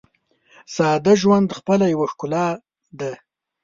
ساده 0.75 1.13
ژوند 1.21 1.49
خپله 1.57 1.85
یوه 1.93 2.07
ښکلا 2.11 2.45
ده. 2.99 3.11